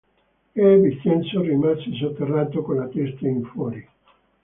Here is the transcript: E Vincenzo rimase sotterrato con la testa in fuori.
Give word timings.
E 0.51 0.67
Vincenzo 0.79 1.41
rimase 1.43 1.91
sotterrato 1.93 2.63
con 2.63 2.77
la 2.77 2.87
testa 2.87 3.27
in 3.27 3.43
fuori. 3.43 3.87